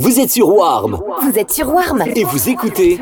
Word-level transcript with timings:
Vous 0.00 0.20
êtes 0.20 0.30
sur 0.30 0.48
Warm 0.48 1.02
Vous 1.22 1.36
êtes 1.36 1.50
sur 1.50 1.74
Warm 1.74 2.04
et 2.14 2.22
vous 2.22 2.48
écoutez 2.48 3.00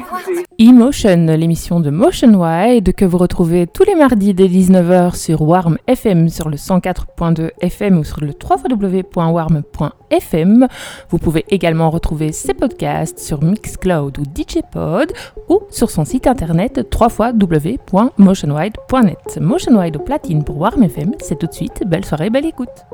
Emotion, 0.59 1.27
l'émission 1.27 1.79
de 1.79 1.91
Motion 1.91 2.33
Wide 2.33 2.95
que 2.95 3.05
vous 3.05 3.19
retrouvez 3.19 3.67
tous 3.67 3.85
les 3.85 3.95
mardis 3.95 4.33
dès 4.33 4.49
19h 4.49 5.15
sur 5.15 5.43
Warm 5.43 5.77
FM 5.87 6.31
sur 6.31 6.49
le 6.49 6.57
104.2 6.57 7.51
FM 7.61 7.99
ou 7.99 8.05
sur 8.05 8.23
le 8.23 8.33
www.warm.fm. 8.33 10.69
Vous 11.11 11.19
pouvez 11.19 11.45
également 11.51 11.91
retrouver 11.91 12.33
ses 12.33 12.55
podcasts 12.55 13.19
sur 13.19 13.45
Mixcloud 13.45 14.19
ou 14.19 14.23
DJpod 14.23 15.13
ou 15.51 15.61
sur 15.69 15.91
son 15.91 16.07
site 16.07 16.27
internet 16.27 16.81
www.motionwide.net. 16.99 19.39
Motion 19.43 19.79
Wide 19.79 19.97
au 19.97 20.01
platine 20.01 20.45
pour 20.45 20.57
Warm 20.57 20.83
FM, 20.83 21.13
c'est 21.21 21.39
tout 21.39 21.47
de 21.47 21.53
suite. 21.53 21.83
Belle 21.87 22.07
soirée, 22.07 22.31
belle 22.31 22.47
écoute. 22.47 22.87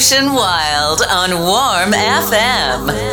Motion 0.00 0.32
Wild 0.32 1.02
on 1.10 1.30
Warm 1.40 1.92
FM. 1.92 3.09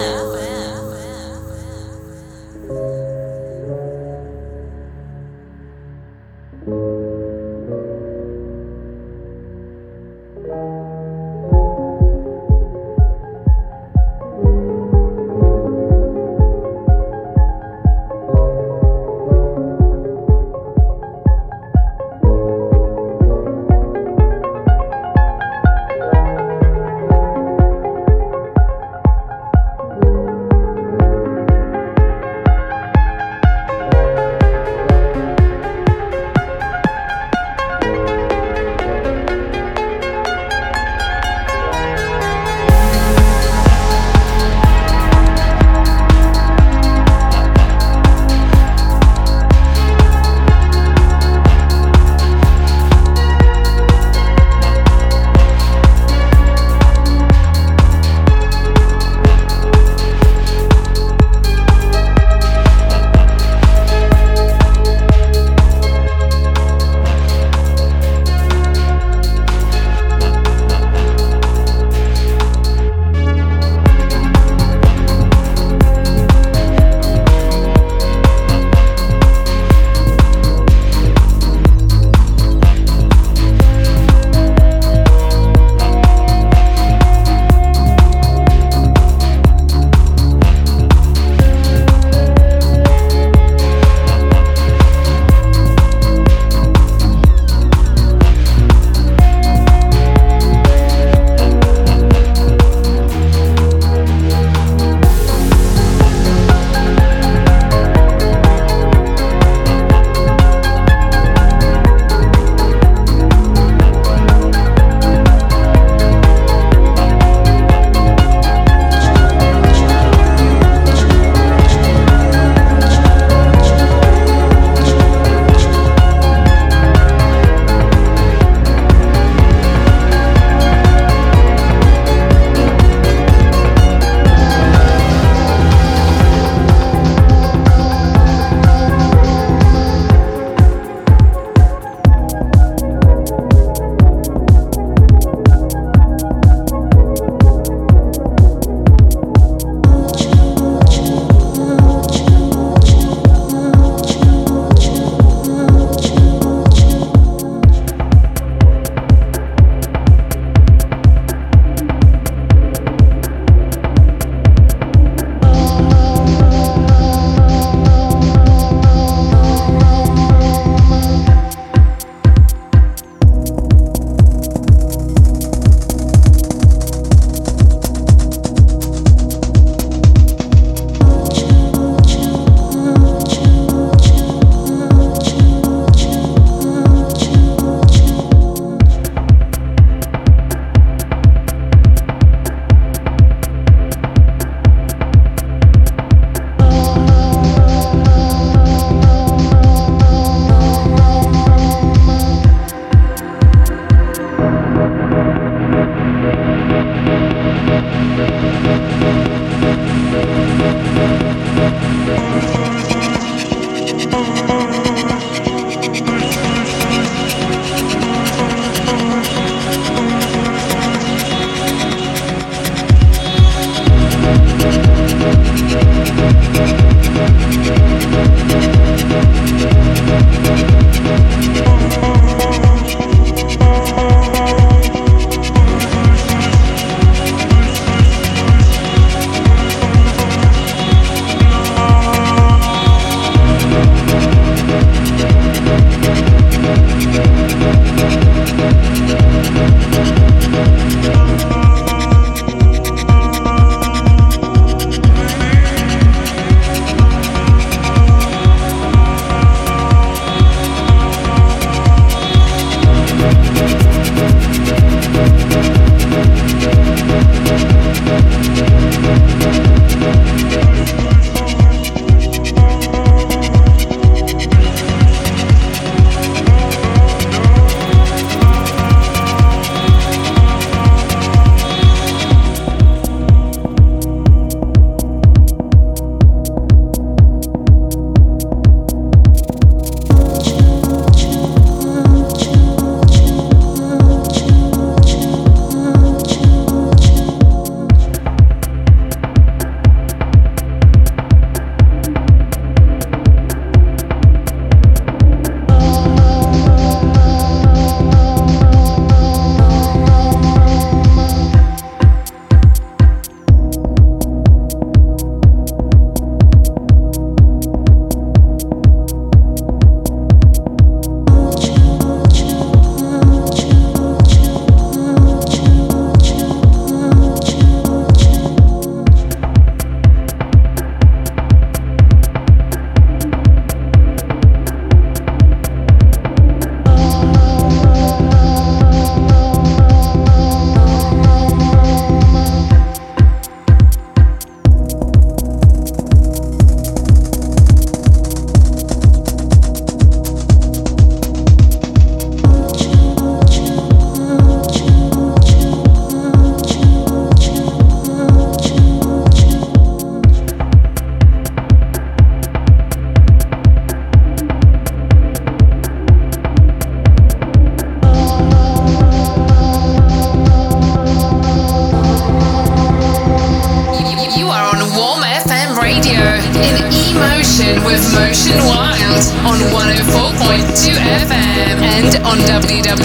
With 377.83 378.03
Motion 378.13 378.57
Wild 378.63 379.23
on 379.43 379.59
104.2 379.75 380.95
FM 380.95 381.81
and 381.83 382.15
on 382.23 382.37
www.warm.fm. 382.39 382.97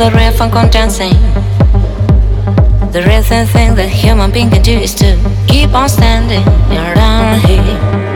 on 0.00 0.70
dancing. 0.70 1.12
The 2.92 3.04
reason 3.06 3.46
thing 3.46 3.74
that 3.76 3.88
human 3.88 4.30
being 4.32 4.50
can 4.50 4.62
do 4.62 4.72
is 4.72 4.94
to 4.94 5.16
keep 5.46 5.72
on 5.72 5.88
standing 5.88 6.42
around 6.76 7.40
here. 7.46 8.13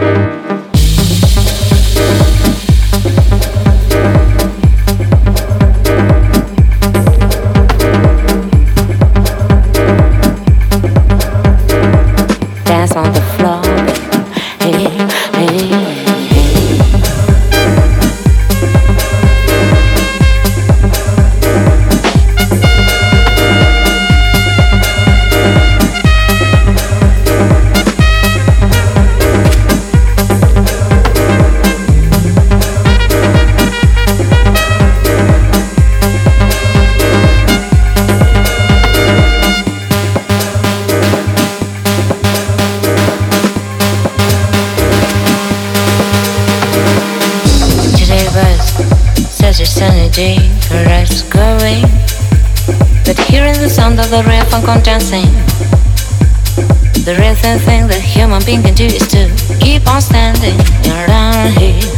On 54.12 54.82
dancing. 54.82 55.26
The 57.04 57.14
reason 57.20 57.58
thing 57.58 57.86
that 57.88 58.00
human 58.00 58.42
being 58.46 58.62
can 58.62 58.74
do 58.74 58.86
is 58.86 59.06
to 59.08 59.28
keep 59.60 59.86
on 59.86 60.00
standing 60.00 60.58
around 60.90 61.58
here. 61.58 61.97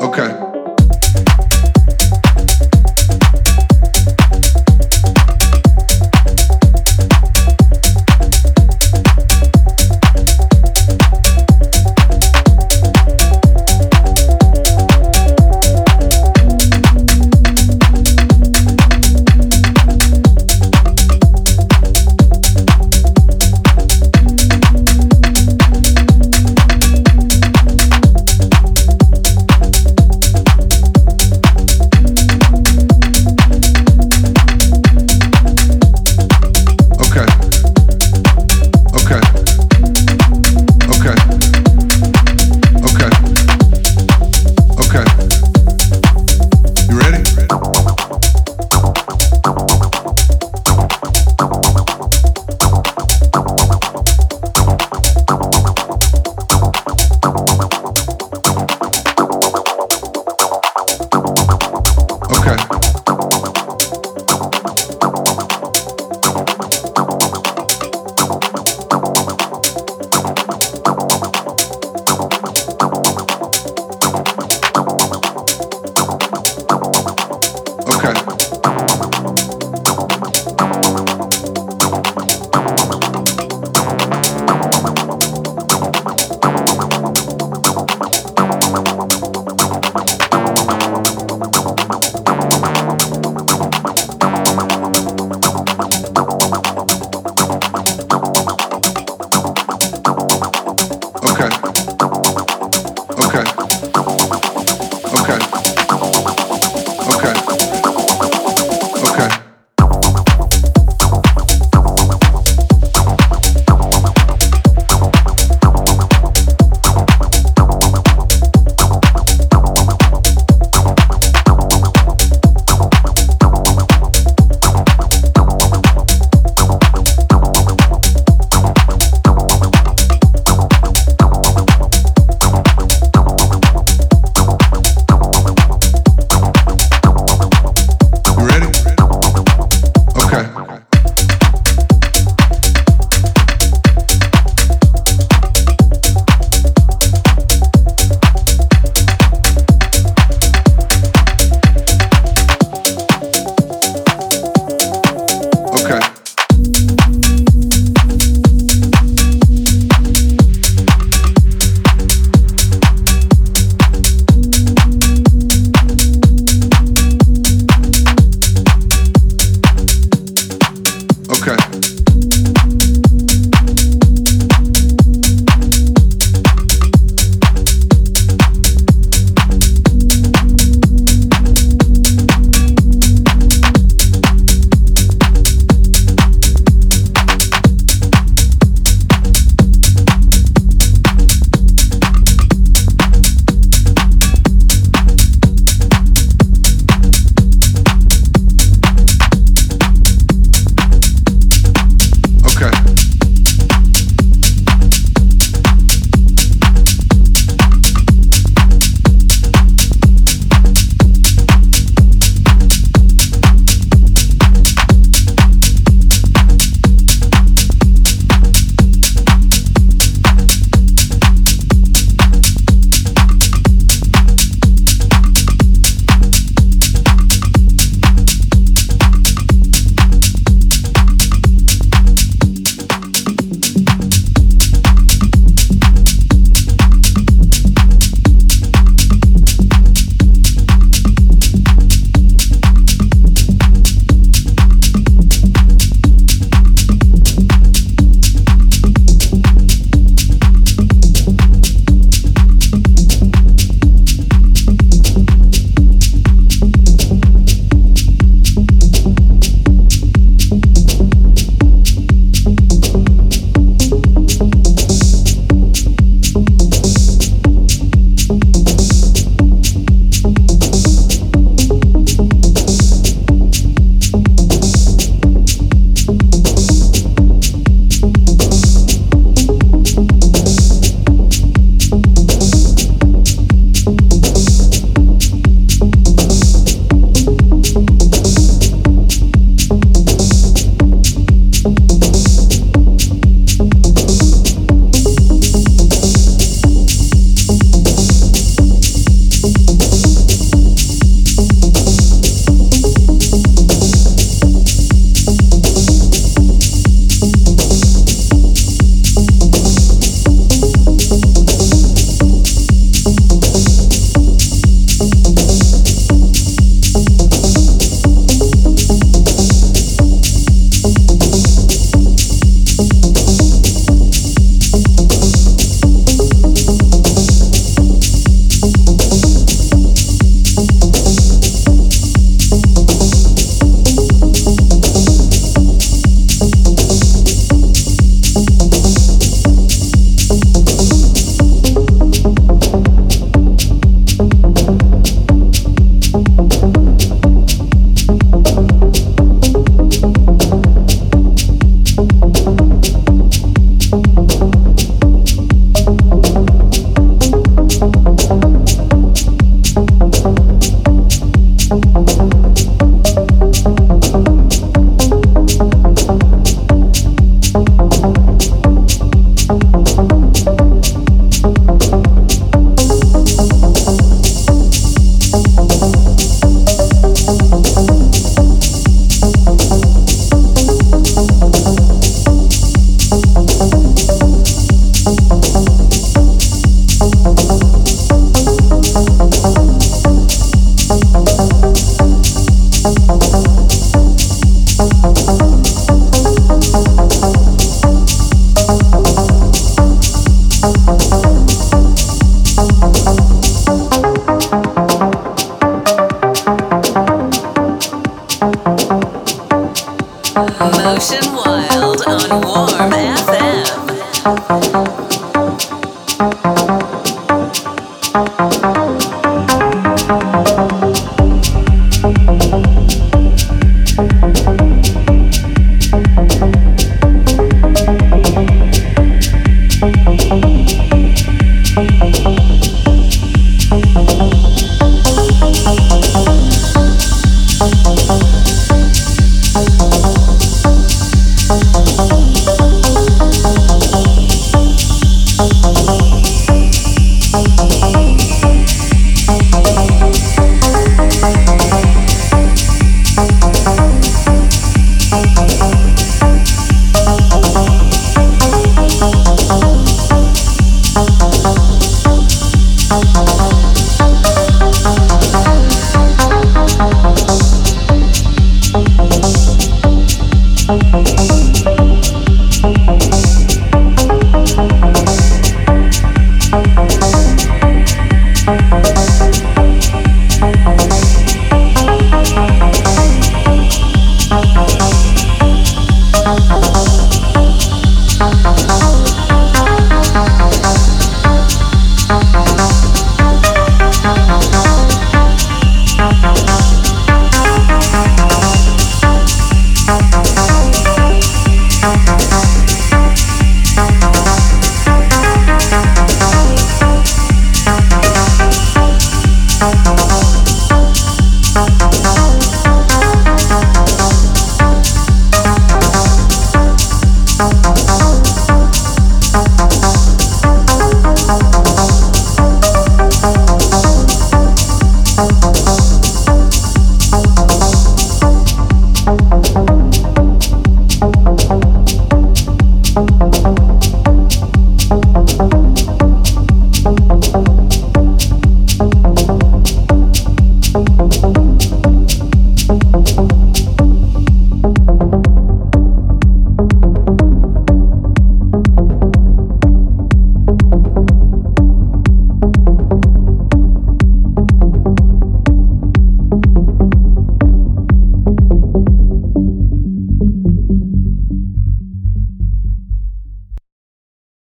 Okay. 0.00 0.49